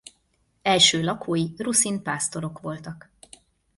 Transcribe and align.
Első 0.61 1.03
lakói 1.03 1.47
ruszin 1.57 2.01
pásztorok 2.03 2.59
voltak. 2.59 3.09